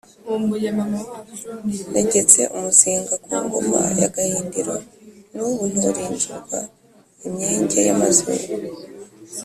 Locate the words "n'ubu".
5.35-5.63